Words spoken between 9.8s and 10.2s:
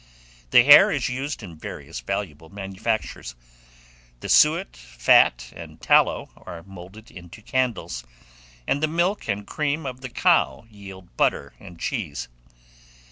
of the